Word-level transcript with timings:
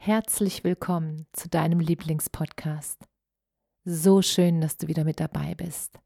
Herzlich 0.00 0.62
willkommen 0.62 1.26
zu 1.32 1.48
deinem 1.48 1.80
Lieblingspodcast. 1.80 3.04
So 3.84 4.22
schön, 4.22 4.60
dass 4.60 4.76
du 4.76 4.86
wieder 4.86 5.02
mit 5.02 5.18
dabei 5.18 5.56
bist. 5.56 5.98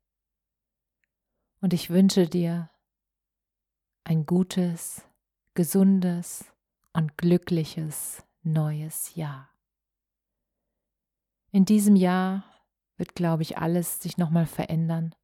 Und 1.60 1.74
ich 1.74 1.90
wünsche 1.90 2.26
dir 2.26 2.70
ein 4.02 4.24
gutes, 4.24 5.06
gesundes 5.52 6.46
und 6.94 7.18
glückliches 7.18 8.24
neues 8.42 9.14
Jahr. 9.14 9.50
In 11.52 11.66
diesem 11.66 11.94
Jahr 11.94 12.44
wird, 12.96 13.14
glaube 13.14 13.42
ich, 13.42 13.58
alles 13.58 14.00
sich 14.00 14.16
nochmal 14.16 14.46
verändern. 14.46 15.14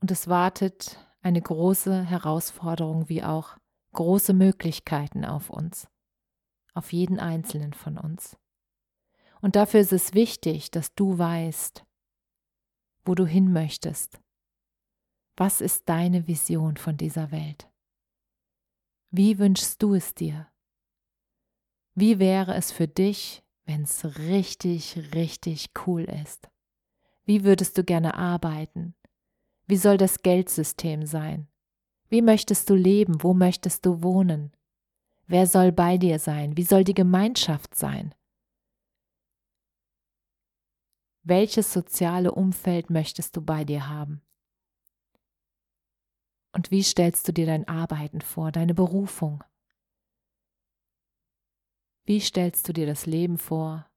Und 0.00 0.10
es 0.10 0.26
wartet 0.26 0.98
eine 1.22 1.40
große 1.40 2.02
Herausforderung 2.02 3.08
wie 3.08 3.22
auch 3.22 3.56
große 3.92 4.34
Möglichkeiten 4.34 5.24
auf 5.24 5.48
uns 5.48 5.88
auf 6.74 6.92
jeden 6.92 7.18
einzelnen 7.18 7.72
von 7.72 7.98
uns. 7.98 8.36
Und 9.40 9.56
dafür 9.56 9.80
ist 9.80 9.92
es 9.92 10.14
wichtig, 10.14 10.70
dass 10.70 10.94
du 10.94 11.18
weißt, 11.18 11.84
wo 13.04 13.14
du 13.14 13.26
hin 13.26 13.52
möchtest. 13.52 14.20
Was 15.36 15.60
ist 15.60 15.88
deine 15.88 16.26
Vision 16.26 16.76
von 16.76 16.96
dieser 16.96 17.30
Welt? 17.30 17.70
Wie 19.10 19.38
wünschst 19.38 19.82
du 19.82 19.94
es 19.94 20.14
dir? 20.14 20.48
Wie 21.94 22.18
wäre 22.18 22.54
es 22.54 22.70
für 22.70 22.86
dich, 22.86 23.42
wenn 23.64 23.82
es 23.82 24.18
richtig, 24.18 25.14
richtig 25.14 25.70
cool 25.86 26.04
ist? 26.04 26.48
Wie 27.24 27.44
würdest 27.44 27.78
du 27.78 27.84
gerne 27.84 28.14
arbeiten? 28.14 28.94
Wie 29.66 29.76
soll 29.76 29.96
das 29.96 30.22
Geldsystem 30.22 31.06
sein? 31.06 31.48
Wie 32.08 32.22
möchtest 32.22 32.68
du 32.68 32.74
leben? 32.74 33.22
Wo 33.22 33.34
möchtest 33.34 33.86
du 33.86 34.02
wohnen? 34.02 34.52
Wer 35.30 35.46
soll 35.46 35.70
bei 35.70 35.96
dir 35.96 36.18
sein? 36.18 36.56
Wie 36.56 36.64
soll 36.64 36.82
die 36.82 36.92
Gemeinschaft 36.92 37.76
sein? 37.76 38.12
Welches 41.22 41.72
soziale 41.72 42.32
Umfeld 42.32 42.90
möchtest 42.90 43.36
du 43.36 43.40
bei 43.40 43.62
dir 43.62 43.88
haben? 43.88 44.22
Und 46.52 46.72
wie 46.72 46.82
stellst 46.82 47.28
du 47.28 47.32
dir 47.32 47.46
dein 47.46 47.68
Arbeiten 47.68 48.22
vor, 48.22 48.50
deine 48.50 48.74
Berufung? 48.74 49.44
Wie 52.02 52.18
stellst 52.18 52.68
du 52.68 52.72
dir 52.72 52.86
das 52.86 53.06
Leben 53.06 53.38
vor, 53.38 53.88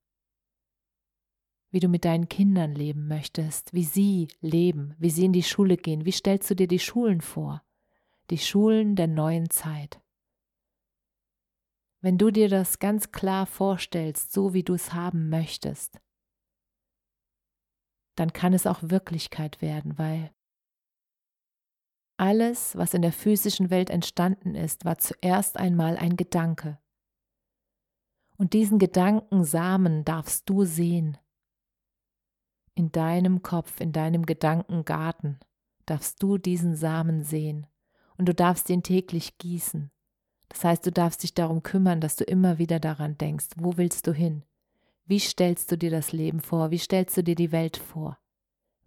wie 1.72 1.80
du 1.80 1.88
mit 1.88 2.06
deinen 2.06 2.30
Kindern 2.30 2.76
leben 2.76 3.08
möchtest, 3.08 3.74
wie 3.74 3.86
sie 3.86 4.28
leben, 4.42 4.94
wie 5.00 5.10
sie 5.10 5.26
in 5.26 5.34
die 5.34 5.42
Schule 5.42 5.78
gehen? 5.78 6.06
Wie 6.06 6.12
stellst 6.12 6.52
du 6.52 6.56
dir 6.56 6.68
die 6.68 6.78
Schulen 6.78 7.22
vor? 7.22 7.64
Die 8.30 8.38
Schulen 8.38 8.96
der 8.96 9.08
neuen 9.08 9.50
Zeit. 9.50 10.03
Wenn 12.04 12.18
du 12.18 12.32
dir 12.32 12.50
das 12.50 12.80
ganz 12.80 13.14
klar 13.14 13.46
vorstellst, 13.46 14.34
so 14.34 14.54
wie 14.54 14.64
du 14.64 14.74
es 14.74 14.92
haben 14.92 15.30
möchtest, 15.30 16.02
dann 18.16 18.34
kann 18.34 18.52
es 18.52 18.68
auch 18.68 18.84
Wirklichkeit 18.84 19.62
werden, 19.62 19.98
weil 19.98 20.36
alles, 22.18 22.76
was 22.76 22.94
in 22.94 23.04
der 23.04 23.14
physischen 23.14 23.70
Welt 23.70 23.90
entstanden 23.90 24.54
ist, 24.54 24.84
war 24.84 24.98
zuerst 24.98 25.56
einmal 25.56 25.96
ein 25.96 26.18
Gedanke. 26.18 26.78
Und 28.36 28.52
diesen 28.52 28.80
Gedankensamen 28.80 30.04
darfst 30.04 30.50
du 30.50 30.66
sehen. 30.66 31.18
In 32.76 32.92
deinem 32.92 33.44
Kopf, 33.44 33.80
in 33.80 33.94
deinem 33.94 34.26
Gedankengarten 34.26 35.40
darfst 35.86 36.22
du 36.22 36.38
diesen 36.38 36.76
Samen 36.76 37.24
sehen 37.24 37.66
und 38.18 38.28
du 38.28 38.34
darfst 38.34 38.70
ihn 38.70 38.84
täglich 38.84 39.38
gießen. 39.38 39.90
Das 40.54 40.64
heißt, 40.64 40.86
du 40.86 40.92
darfst 40.92 41.24
dich 41.24 41.34
darum 41.34 41.64
kümmern, 41.64 42.00
dass 42.00 42.16
du 42.16 42.24
immer 42.24 42.60
wieder 42.60 42.80
daran 42.80 43.18
denkst, 43.18 43.48
wo 43.58 43.76
willst 43.76 44.06
du 44.06 44.14
hin? 44.14 44.44
Wie 45.06 45.20
stellst 45.20 45.72
du 45.72 45.78
dir 45.78 45.90
das 45.90 46.14
Leben 46.14 46.40
vor? 46.40 46.70
Wie 46.70 46.78
stellst 46.78 47.18
du 47.18 47.24
dir 47.24 47.36
die 47.36 47.52
Welt 47.52 47.76
vor? 47.76 48.20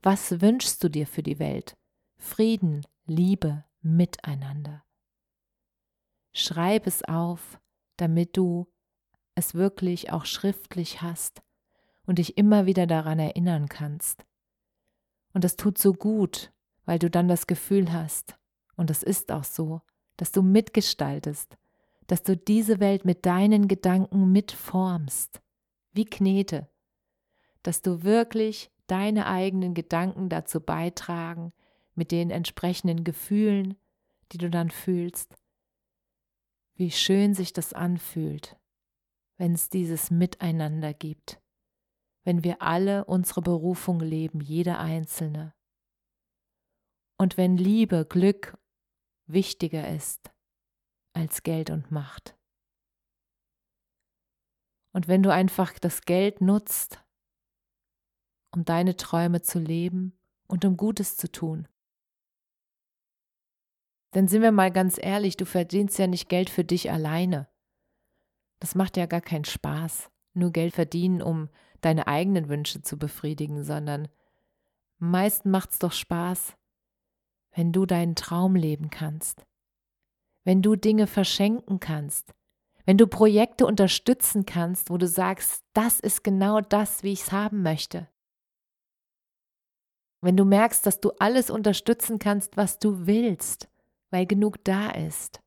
Was 0.01 0.41
wünschst 0.41 0.83
du 0.83 0.89
dir 0.89 1.07
für 1.07 1.25
die 1.25 1.41
Welt? 1.41 1.77
Frieden, 2.17 2.87
Liebe, 3.05 3.65
Miteinander. 3.83 4.85
Schreib 6.33 6.87
es 6.87 7.03
auf, 7.03 7.61
damit 7.97 8.37
du 8.37 8.69
es 9.35 9.55
wirklich 9.55 10.13
auch 10.13 10.25
schriftlich 10.25 11.03
hast 11.03 11.43
und 12.07 12.19
dich 12.19 12.39
immer 12.39 12.67
wieder 12.67 12.87
daran 12.87 13.19
erinnern 13.19 13.69
kannst. 13.69 14.25
Und 15.35 15.43
das 15.43 15.57
tut 15.57 15.79
so 15.79 15.93
gut, 15.93 16.53
weil 16.85 17.01
du 17.01 17.11
dann 17.11 17.27
das 17.27 17.47
Gefühl 17.49 17.93
hast, 17.93 18.39
und 18.77 18.91
es 18.91 19.03
ist 19.03 19.33
auch 19.33 19.45
so, 19.45 19.83
dass 20.17 20.33
du 20.33 20.43
mitgestaltest, 20.43 21.57
dass 22.07 22.23
du 22.23 22.37
diese 22.37 22.81
Welt 22.81 23.05
mit 23.05 23.27
deinen 23.27 23.69
Gedanken 23.69 24.33
mitformst, 24.33 25.41
wie 25.93 26.05
Knete, 26.05 26.69
dass 27.63 27.83
du 27.83 28.03
wirklich 28.03 28.71
deine 28.87 29.27
eigenen 29.27 29.75
Gedanken 29.75 30.29
dazu 30.29 30.61
beitragen, 30.61 31.53
mit 31.95 32.13
den 32.13 32.31
entsprechenden 32.31 33.05
Gefühlen, 33.05 33.75
die 34.33 34.39
du 34.39 34.51
dann 34.51 34.71
fühlst, 34.71 35.35
wie 36.75 36.91
schön 36.91 37.35
sich 37.35 37.53
das 37.53 37.73
anfühlt, 37.73 38.57
wenn 39.39 39.55
es 39.55 39.71
dieses 39.71 40.11
Miteinander 40.11 40.93
gibt, 40.93 41.41
wenn 42.25 42.45
wir 42.45 42.61
alle 42.61 43.07
unsere 43.07 43.41
Berufung 43.41 44.01
leben, 44.01 44.41
jeder 44.41 44.79
Einzelne. 44.79 45.55
Und 47.17 47.39
wenn 47.39 47.57
Liebe, 47.57 48.05
Glück 48.05 48.59
wichtiger 49.27 49.89
ist 49.89 50.31
als 51.13 51.43
Geld 51.43 51.71
und 51.71 51.91
Macht. 51.91 52.37
Und 54.93 55.09
wenn 55.09 55.23
du 55.23 55.33
einfach 55.33 55.79
das 55.79 56.03
Geld 56.03 56.41
nutzt, 56.41 57.05
um 58.51 58.65
deine 58.65 58.97
Träume 58.97 59.43
zu 59.43 59.59
leben 59.59 60.19
und 60.47 60.65
um 60.65 60.77
Gutes 60.77 61.17
zu 61.17 61.31
tun, 61.31 61.69
dann 64.13 64.29
sind 64.29 64.41
wir 64.41 64.53
mal 64.53 64.71
ganz 64.71 64.97
ehrlich, 64.99 65.37
du 65.37 65.45
verdienst 65.45 65.99
ja 65.99 66.07
nicht 66.07 66.31
Geld 66.31 66.49
für 66.49 66.65
dich 66.65 66.91
alleine. 66.91 67.49
Das 68.61 68.75
macht 68.75 68.97
ja 68.97 69.05
gar 69.05 69.21
keinen 69.21 69.45
Spaß, 69.45 70.11
nur 70.33 70.53
Geld 70.53 70.75
verdienen, 70.75 71.21
um 71.21 71.51
deine 71.83 72.07
eigenen 72.07 72.49
Wünsche 72.49 72.81
zu 72.81 72.99
befriedigen, 72.99 73.63
sondern 73.65 74.09
meist 74.99 75.45
macht's 75.45 75.79
doch 75.79 75.93
Spaß, 75.93 76.57
wenn 77.57 77.73
du 77.73 77.87
deinen 77.87 78.15
Traum 78.15 78.55
leben 78.55 78.91
kannst, 78.91 79.47
wenn 80.45 80.61
du 80.61 80.77
Dinge 80.77 81.07
verschenken 81.07 81.81
kannst, 81.81 82.35
wenn 82.85 82.99
du 82.99 83.07
Projekte 83.07 83.67
unterstützen 83.67 84.45
kannst, 84.45 84.91
wo 84.91 84.99
du 84.99 85.09
sagst, 85.09 85.65
das 85.73 85.99
ist 85.99 86.23
genau 86.23 86.61
das, 86.61 87.03
wie 87.03 87.13
ich 87.13 87.23
es 87.23 87.33
haben 87.33 87.63
möchte. 87.63 88.09
Wenn 90.21 90.37
du 90.37 90.45
merkst, 90.45 90.85
dass 90.85 91.01
du 91.01 91.13
alles 91.19 91.51
unterstützen 91.51 92.19
kannst, 92.19 92.57
was 92.59 92.79
du 92.79 93.07
willst, 93.07 93.69
weil 94.11 94.27
genug 94.27 94.63
da 94.63 94.91
ist. 94.91 95.41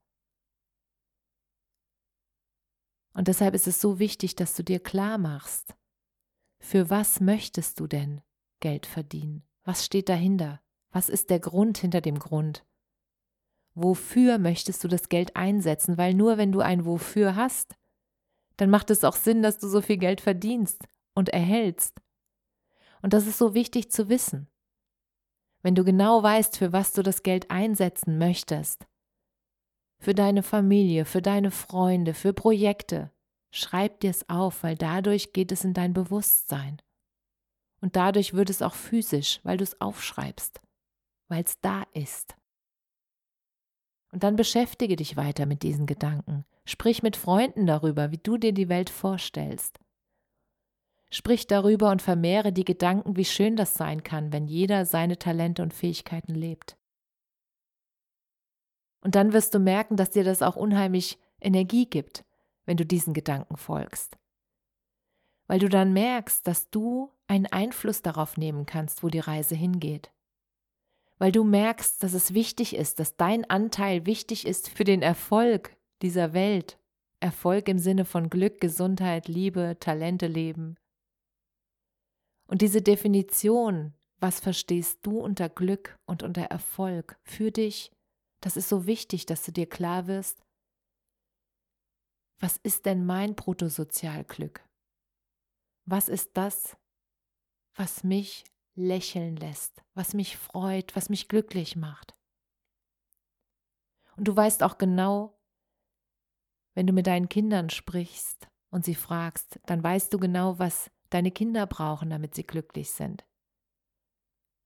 Und 3.13 3.27
deshalb 3.27 3.53
ist 3.53 3.67
es 3.67 3.79
so 3.79 3.99
wichtig, 3.99 4.35
dass 4.35 4.55
du 4.55 4.63
dir 4.63 4.79
klar 4.79 5.17
machst, 5.19 5.75
für 6.59 6.89
was 6.89 7.19
möchtest 7.19 7.79
du 7.79 7.87
denn 7.87 8.21
Geld 8.61 8.85
verdienen? 8.85 9.43
Was 9.63 9.85
steht 9.85 10.09
dahinter? 10.09 10.59
Was 10.91 11.09
ist 11.09 11.29
der 11.29 11.39
Grund 11.39 11.77
hinter 11.77 12.01
dem 12.01 12.19
Grund? 12.19 12.65
Wofür 13.75 14.37
möchtest 14.37 14.83
du 14.83 14.87
das 14.87 15.09
Geld 15.09 15.35
einsetzen? 15.35 15.97
Weil 15.97 16.13
nur 16.13 16.37
wenn 16.37 16.51
du 16.51 16.61
ein 16.61 16.85
Wofür 16.85 17.35
hast, 17.35 17.75
dann 18.57 18.69
macht 18.69 18.89
es 18.89 19.03
auch 19.03 19.15
Sinn, 19.15 19.41
dass 19.41 19.59
du 19.59 19.67
so 19.67 19.81
viel 19.81 19.97
Geld 19.97 20.21
verdienst 20.21 20.83
und 21.13 21.29
erhältst. 21.29 22.01
Und 23.01 23.13
das 23.13 23.27
ist 23.27 23.37
so 23.37 23.53
wichtig 23.53 23.91
zu 23.91 24.09
wissen. 24.09 24.47
Wenn 25.61 25.75
du 25.75 25.83
genau 25.83 26.23
weißt, 26.23 26.57
für 26.57 26.73
was 26.73 26.93
du 26.93 27.03
das 27.03 27.23
Geld 27.23 27.51
einsetzen 27.51 28.17
möchtest, 28.17 28.87
für 29.99 30.13
deine 30.13 30.43
Familie, 30.43 31.05
für 31.05 31.21
deine 31.21 31.51
Freunde, 31.51 32.13
für 32.13 32.33
Projekte, 32.33 33.11
Schreib 33.51 33.99
dir 34.01 34.11
es 34.11 34.29
auf, 34.29 34.63
weil 34.63 34.75
dadurch 34.75 35.33
geht 35.33 35.51
es 35.51 35.63
in 35.63 35.73
dein 35.73 35.93
Bewusstsein. 35.93 36.81
Und 37.81 37.95
dadurch 37.95 38.33
wird 38.33 38.49
es 38.49 38.61
auch 38.61 38.75
physisch, 38.75 39.39
weil 39.43 39.57
du 39.57 39.63
es 39.63 39.79
aufschreibst, 39.81 40.61
weil 41.29 41.43
es 41.43 41.59
da 41.61 41.83
ist. 41.93 42.35
Und 44.11 44.23
dann 44.23 44.35
beschäftige 44.35 44.95
dich 44.95 45.15
weiter 45.15 45.45
mit 45.45 45.63
diesen 45.63 45.85
Gedanken. 45.85 46.45
Sprich 46.65 47.03
mit 47.03 47.15
Freunden 47.15 47.65
darüber, 47.65 48.11
wie 48.11 48.17
du 48.17 48.37
dir 48.37 48.53
die 48.53 48.69
Welt 48.69 48.89
vorstellst. 48.89 49.79
Sprich 51.11 51.47
darüber 51.47 51.89
und 51.89 52.01
vermehre 52.01 52.51
die 52.51 52.65
Gedanken, 52.65 53.15
wie 53.15 53.25
schön 53.25 53.55
das 53.55 53.73
sein 53.73 54.03
kann, 54.03 54.31
wenn 54.31 54.47
jeder 54.47 54.85
seine 54.85 55.17
Talente 55.17 55.63
und 55.63 55.73
Fähigkeiten 55.73 56.35
lebt. 56.35 56.77
Und 59.01 59.15
dann 59.15 59.33
wirst 59.33 59.53
du 59.53 59.59
merken, 59.59 59.95
dass 59.95 60.11
dir 60.11 60.23
das 60.23 60.41
auch 60.41 60.55
unheimlich 60.55 61.17
Energie 61.39 61.85
gibt, 61.85 62.25
wenn 62.65 62.77
du 62.77 62.85
diesen 62.85 63.13
Gedanken 63.13 63.57
folgst. 63.57 64.17
Weil 65.47 65.59
du 65.59 65.69
dann 65.69 65.93
merkst, 65.93 66.45
dass 66.45 66.69
du 66.69 67.11
einen 67.27 67.47
Einfluss 67.47 68.01
darauf 68.01 68.37
nehmen 68.37 68.65
kannst, 68.65 69.01
wo 69.01 69.09
die 69.09 69.19
Reise 69.19 69.55
hingeht. 69.55 70.11
Weil 71.19 71.31
du 71.31 71.43
merkst, 71.43 72.01
dass 72.01 72.13
es 72.13 72.33
wichtig 72.33 72.75
ist, 72.75 72.99
dass 72.99 73.17
dein 73.17 73.49
Anteil 73.49 74.05
wichtig 74.05 74.47
ist 74.47 74.69
für 74.69 74.85
den 74.85 75.01
Erfolg 75.01 75.75
dieser 76.01 76.33
Welt. 76.33 76.79
Erfolg 77.19 77.67
im 77.67 77.77
Sinne 77.79 78.05
von 78.05 78.29
Glück, 78.29 78.61
Gesundheit, 78.61 79.27
Liebe, 79.27 79.77
Talente 79.79 80.27
leben. 80.27 80.77
Und 82.47 82.61
diese 82.61 82.81
Definition, 82.81 83.93
was 84.19 84.39
verstehst 84.39 84.99
du 85.03 85.19
unter 85.19 85.49
Glück 85.49 85.97
und 86.05 86.23
unter 86.23 86.43
Erfolg 86.43 87.19
für 87.23 87.51
dich, 87.51 87.91
das 88.41 88.55
ist 88.55 88.69
so 88.69 88.85
wichtig, 88.85 89.25
dass 89.25 89.43
du 89.43 89.51
dir 89.51 89.67
klar 89.67 90.07
wirst, 90.07 90.41
was 92.39 92.57
ist 92.63 92.85
denn 92.85 93.05
mein 93.05 93.35
Bruttosozialglück? 93.35 94.65
Was 95.85 96.07
ist 96.07 96.31
das, 96.37 96.77
was 97.75 98.05
mich 98.05 98.45
lächeln 98.79 99.35
lässt, 99.35 99.83
was 99.93 100.13
mich 100.13 100.37
freut, 100.37 100.95
was 100.95 101.09
mich 101.09 101.27
glücklich 101.27 101.75
macht? 101.75 102.15
Und 104.15 104.27
du 104.27 104.35
weißt 104.35 104.63
auch 104.63 104.77
genau, 104.77 105.39
wenn 106.73 106.87
du 106.87 106.93
mit 106.93 107.07
deinen 107.07 107.29
Kindern 107.29 107.69
sprichst 107.69 108.47
und 108.69 108.85
sie 108.85 108.95
fragst, 108.95 109.59
dann 109.65 109.83
weißt 109.83 110.13
du 110.13 110.17
genau, 110.17 110.59
was 110.59 110.91
deine 111.09 111.31
Kinder 111.31 111.65
brauchen, 111.67 112.09
damit 112.09 112.35
sie 112.35 112.43
glücklich 112.43 112.91
sind. 112.91 113.25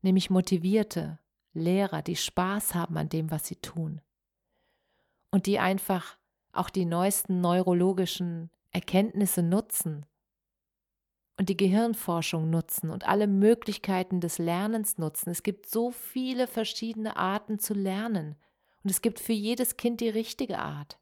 Nämlich 0.02 0.30
motivierte, 0.30 1.20
Lehrer, 1.54 2.02
die 2.02 2.16
Spaß 2.16 2.74
haben 2.74 2.98
an 2.98 3.10
dem, 3.10 3.32
was 3.32 3.46
sie 3.48 3.56
tun. 3.58 4.02
Und 5.32 5.46
die 5.46 5.60
einfach 5.60 6.18
auch 6.52 6.70
die 6.70 6.86
neuesten 6.86 7.42
neurologischen 7.42 8.52
Erkenntnisse 8.72 9.44
nutzen 9.44 10.06
und 11.38 11.50
die 11.50 11.58
Gehirnforschung 11.58 12.50
nutzen 12.50 12.90
und 12.90 13.08
alle 13.08 13.28
Möglichkeiten 13.28 14.20
des 14.20 14.38
Lernens 14.38 14.98
nutzen. 14.98 15.30
Es 15.30 15.44
gibt 15.44 15.68
so 15.68 15.92
viele 15.92 16.48
verschiedene 16.48 17.18
Arten 17.18 17.60
zu 17.60 17.74
lernen 17.74 18.36
und 18.84 18.92
es 18.92 19.02
gibt 19.02 19.20
für 19.20 19.34
jedes 19.34 19.78
Kind 19.78 20.02
die 20.02 20.10
richtige 20.10 20.60
Art. 20.60 21.00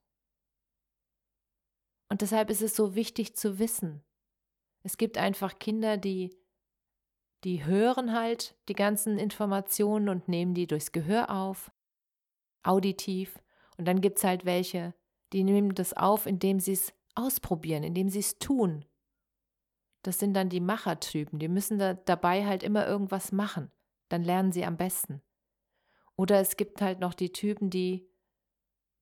Und 2.10 2.22
deshalb 2.22 2.50
ist 2.50 2.62
es 2.62 2.76
so 2.76 2.96
wichtig 2.96 3.36
zu 3.36 3.60
wissen. 3.60 4.04
Es 4.84 4.98
gibt 4.98 5.18
einfach 5.18 5.60
Kinder, 5.60 5.98
die 5.98 6.42
die 7.44 7.66
hören 7.66 8.14
halt 8.14 8.56
die 8.70 8.74
ganzen 8.74 9.18
Informationen 9.18 10.10
und 10.10 10.28
nehmen 10.28 10.54
die 10.54 10.68
durchs 10.68 10.92
Gehör 10.92 11.32
auf, 11.32 11.72
auditiv. 12.64 13.42
Und 13.78 13.86
dann 13.86 14.02
gibt 14.02 14.20
es 14.20 14.24
halt 14.24 14.46
welche, 14.46 14.94
die 15.34 15.44
nehmen 15.44 15.74
das 15.74 15.94
auf, 15.94 16.28
indem 16.28 16.60
sie 16.60 16.74
es 16.74 16.94
ausprobieren, 17.16 17.84
indem 17.84 18.10
sie 18.10 18.20
es 18.20 18.38
tun. 18.38 18.86
Das 20.04 20.20
sind 20.20 20.34
dann 20.34 20.50
die 20.50 20.60
Machertypen, 20.60 21.40
die 21.40 21.48
müssen 21.48 21.78
da 21.78 21.94
dabei 21.94 22.46
halt 22.46 22.64
immer 22.64 22.88
irgendwas 22.88 23.32
machen. 23.32 23.72
Dann 24.10 24.24
lernen 24.24 24.52
sie 24.52 24.66
am 24.66 24.78
besten. 24.78 25.22
Oder 26.16 26.40
es 26.40 26.58
gibt 26.58 26.82
halt 26.82 27.00
noch 27.00 27.14
die 27.14 27.32
Typen, 27.32 27.70
die 27.70 28.08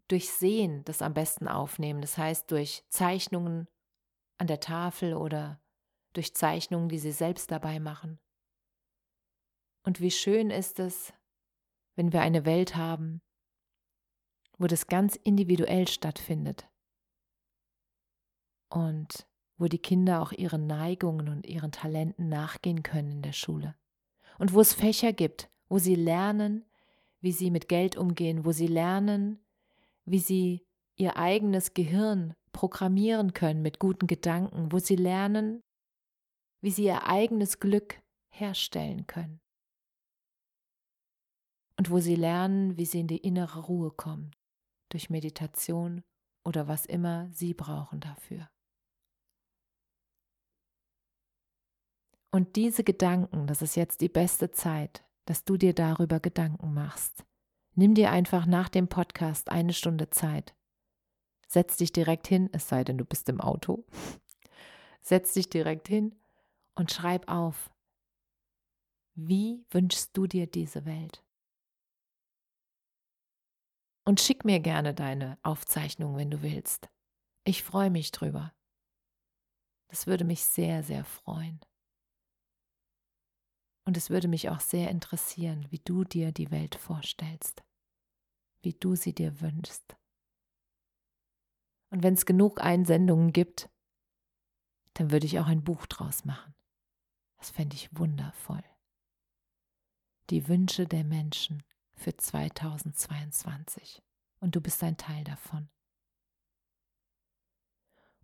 durch 0.08 0.30
Sehen 0.30 0.84
das 0.86 1.02
am 1.02 1.14
besten 1.14 1.48
aufnehmen. 1.48 2.02
Das 2.02 2.18
heißt 2.18 2.52
durch 2.52 2.84
Zeichnungen 2.90 3.68
an 4.38 4.48
der 4.48 4.60
Tafel 4.60 5.14
oder 5.14 5.62
durch 6.14 6.34
Zeichnungen, 6.34 6.90
die 6.90 7.00
sie 7.00 7.12
selbst 7.12 7.52
dabei 7.52 7.80
machen. 7.80 8.20
Und 9.84 10.02
wie 10.02 10.12
schön 10.12 10.50
ist 10.50 10.80
es, 10.80 11.14
wenn 11.96 12.12
wir 12.12 12.22
eine 12.22 12.46
Welt 12.46 12.76
haben, 12.76 13.22
wo 14.58 14.68
das 14.68 14.88
ganz 14.88 15.16
individuell 15.16 15.88
stattfindet 15.88 16.70
und 18.70 19.29
wo 19.60 19.68
die 19.68 19.78
Kinder 19.78 20.22
auch 20.22 20.32
ihren 20.32 20.66
Neigungen 20.66 21.28
und 21.30 21.46
ihren 21.46 21.72
Talenten 21.72 22.30
nachgehen 22.30 22.82
können 22.82 23.12
in 23.12 23.22
der 23.22 23.34
Schule 23.34 23.76
und 24.40 24.54
wo 24.54 24.62
es 24.62 24.74
Fächer 24.74 25.14
gibt, 25.14 25.52
wo 25.68 25.78
sie 25.78 25.96
lernen, 25.96 26.66
wie 27.22 27.34
sie 27.34 27.52
mit 27.52 27.68
Geld 27.68 27.98
umgehen, 27.98 28.46
wo 28.46 28.52
sie 28.52 28.68
lernen, 28.68 29.40
wie 30.06 30.20
sie 30.20 30.66
ihr 30.96 31.18
eigenes 31.18 31.74
Gehirn 31.74 32.34
programmieren 32.54 33.34
können 33.34 33.62
mit 33.62 33.80
guten 33.80 34.08
Gedanken, 34.08 34.72
wo 34.72 34.80
sie 34.80 34.96
lernen, 34.96 35.62
wie 36.62 36.72
sie 36.72 36.86
ihr 36.86 37.06
eigenes 37.06 37.60
Glück 37.60 38.02
herstellen 38.30 39.06
können 39.06 39.40
und 41.78 41.92
wo 41.92 42.00
sie 42.00 42.16
lernen, 42.16 42.78
wie 42.78 42.86
sie 42.86 43.02
in 43.02 43.08
die 43.08 43.18
innere 43.18 43.60
Ruhe 43.60 43.92
kommen, 43.92 44.32
durch 44.90 45.10
Meditation 45.10 46.02
oder 46.46 46.68
was 46.68 46.86
immer 46.86 47.30
sie 47.32 47.54
brauchen 47.54 48.00
dafür. 48.00 48.50
Und 52.32 52.56
diese 52.56 52.84
Gedanken, 52.84 53.48
das 53.48 53.62
ist 53.62 53.76
jetzt 53.76 54.02
die 54.02 54.10
beste 54.10 54.52
Zeit, 54.52 55.04
dass 55.26 55.46
du 55.46 55.58
dir 55.58 55.74
darüber 55.74 56.20
Gedanken 56.20 56.74
machst. 56.74 57.26
Nimm 57.74 57.96
dir 57.96 58.12
einfach 58.12 58.46
nach 58.46 58.70
dem 58.70 58.88
Podcast 58.88 59.50
eine 59.50 59.74
Stunde 59.74 60.10
Zeit. 60.10 60.56
Setz 61.48 61.78
dich 61.78 61.92
direkt 61.92 62.28
hin, 62.28 62.50
es 62.52 62.68
sei 62.68 62.84
denn, 62.84 62.98
du 62.98 63.06
bist 63.06 63.28
im 63.30 63.42
Auto. 63.42 63.86
Setz 65.02 65.34
dich 65.34 65.50
direkt 65.50 65.88
hin 65.88 66.16
und 66.76 66.92
schreib 66.92 67.28
auf, 67.28 67.72
wie 69.16 69.66
wünschst 69.72 70.16
du 70.16 70.28
dir 70.28 70.46
diese 70.46 70.86
Welt? 70.86 71.24
Und 74.06 74.20
schick 74.22 74.46
mir 74.46 74.60
gerne 74.60 74.94
deine 74.94 75.38
Aufzeichnung, 75.42 76.18
wenn 76.18 76.32
du 76.32 76.42
willst. 76.42 76.90
Ich 77.44 77.64
freue 77.64 77.90
mich 77.90 78.12
drüber. 78.12 78.54
Das 79.88 80.06
würde 80.08 80.24
mich 80.24 80.44
sehr, 80.46 80.84
sehr 80.84 81.04
freuen. 81.04 81.60
Und 83.86 83.98
es 83.98 84.10
würde 84.10 84.28
mich 84.28 84.50
auch 84.50 84.60
sehr 84.60 84.90
interessieren, 84.90 85.66
wie 85.70 85.80
du 85.80 86.04
dir 86.04 86.32
die 86.32 86.52
Welt 86.52 86.76
vorstellst, 86.76 87.64
wie 88.62 88.74
du 88.74 88.96
sie 88.96 89.14
dir 89.14 89.42
wünschst. 89.42 89.96
Und 91.90 92.04
wenn 92.04 92.14
es 92.14 92.26
genug 92.26 92.62
Einsendungen 92.62 93.34
gibt, 93.34 93.70
dann 94.94 95.12
würde 95.12 95.26
ich 95.26 95.40
auch 95.40 95.48
ein 95.48 95.64
Buch 95.64 95.86
draus 95.86 96.26
machen. 96.26 96.54
Das 97.38 97.50
fände 97.50 97.76
ich 97.76 97.98
wundervoll. 97.98 98.64
Die 100.30 100.48
Wünsche 100.48 100.86
der 100.86 101.04
Menschen 101.04 101.64
für 101.94 102.16
2022 102.16 104.04
und 104.40 104.56
du 104.56 104.62
bist 104.62 104.84
ein 104.84 104.98
Teil 104.98 105.24
davon. 105.24 105.70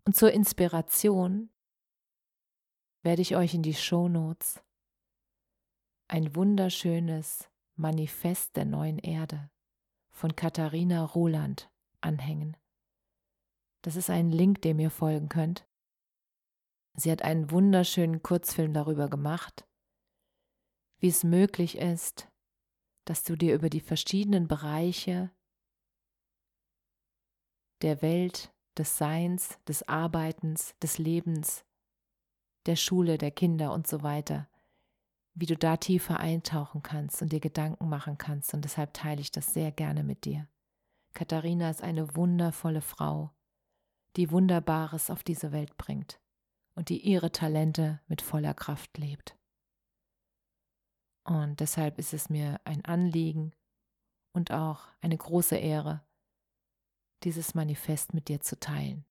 Und 0.04 0.14
zur 0.14 0.32
Inspiration 0.32 1.50
werde 3.02 3.22
ich 3.22 3.34
euch 3.36 3.54
in 3.54 3.62
die 3.62 3.74
Show 3.74 4.08
Notes 4.08 4.62
ein 6.08 6.34
wunderschönes 6.34 7.50
Manifest 7.74 8.56
der 8.56 8.64
neuen 8.64 8.98
Erde 8.98 9.50
von 10.10 10.34
Katharina 10.34 11.04
Roland 11.04 11.70
anhängen. 12.00 12.56
Das 13.82 13.96
ist 13.96 14.10
ein 14.10 14.30
Link, 14.30 14.62
dem 14.62 14.78
ihr 14.78 14.90
folgen 14.90 15.28
könnt. 15.28 15.66
Sie 16.94 17.10
hat 17.10 17.22
einen 17.22 17.50
wunderschönen 17.50 18.22
Kurzfilm 18.22 18.72
darüber 18.72 19.08
gemacht, 19.08 19.68
wie 20.98 21.08
es 21.08 21.24
möglich 21.24 21.76
ist, 21.76 22.28
dass 23.04 23.22
du 23.22 23.36
dir 23.36 23.54
über 23.54 23.68
die 23.68 23.80
verschiedenen 23.80 24.48
Bereiche 24.48 25.30
der 27.82 28.00
Welt, 28.00 28.52
des 28.78 28.98
Seins, 28.98 29.58
des 29.68 29.86
Arbeitens, 29.88 30.74
des 30.82 30.98
Lebens, 30.98 31.64
der 32.66 32.76
Schule, 32.76 33.18
der 33.18 33.30
Kinder 33.30 33.72
und 33.72 33.86
so 33.86 34.02
weiter, 34.02 34.48
wie 35.36 35.46
du 35.46 35.56
da 35.56 35.76
tiefer 35.76 36.18
eintauchen 36.18 36.82
kannst 36.82 37.20
und 37.20 37.30
dir 37.30 37.40
Gedanken 37.40 37.88
machen 37.88 38.16
kannst. 38.16 38.54
Und 38.54 38.64
deshalb 38.64 38.94
teile 38.94 39.20
ich 39.20 39.30
das 39.30 39.52
sehr 39.52 39.70
gerne 39.70 40.02
mit 40.02 40.24
dir. 40.24 40.48
Katharina 41.12 41.70
ist 41.70 41.82
eine 41.82 42.16
wundervolle 42.16 42.80
Frau, 42.80 43.30
die 44.16 44.30
Wunderbares 44.30 45.10
auf 45.10 45.22
diese 45.22 45.52
Welt 45.52 45.76
bringt 45.76 46.20
und 46.74 46.88
die 46.88 47.00
ihre 47.00 47.32
Talente 47.32 48.00
mit 48.08 48.22
voller 48.22 48.54
Kraft 48.54 48.96
lebt. 48.96 49.36
Und 51.24 51.60
deshalb 51.60 51.98
ist 51.98 52.14
es 52.14 52.30
mir 52.30 52.60
ein 52.64 52.84
Anliegen 52.84 53.52
und 54.32 54.52
auch 54.52 54.86
eine 55.02 55.16
große 55.16 55.56
Ehre, 55.56 56.02
dieses 57.24 57.54
Manifest 57.54 58.14
mit 58.14 58.28
dir 58.28 58.40
zu 58.40 58.58
teilen. 58.58 59.04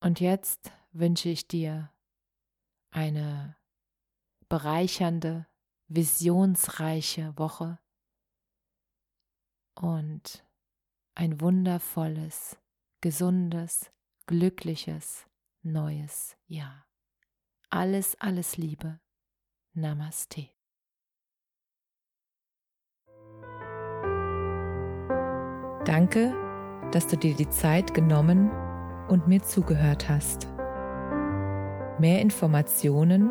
Und 0.00 0.18
jetzt 0.18 0.72
wünsche 0.90 1.28
ich 1.28 1.46
dir 1.46 1.92
eine 2.90 3.59
bereichernde, 4.50 5.46
visionsreiche 5.88 7.32
Woche 7.38 7.78
und 9.74 10.44
ein 11.14 11.40
wundervolles, 11.40 12.58
gesundes, 13.00 13.90
glückliches 14.26 15.26
neues 15.62 16.36
Jahr. 16.46 16.86
Alles, 17.70 18.20
alles 18.20 18.56
Liebe. 18.56 19.00
Namaste. 19.72 20.48
Danke, 25.84 26.34
dass 26.92 27.06
du 27.06 27.16
dir 27.16 27.34
die 27.36 27.48
Zeit 27.48 27.94
genommen 27.94 28.50
und 29.08 29.28
mir 29.28 29.42
zugehört 29.42 30.08
hast. 30.08 30.48
Mehr 32.00 32.20
Informationen 32.20 33.30